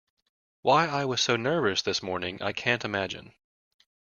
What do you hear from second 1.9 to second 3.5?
morning I can't imagine.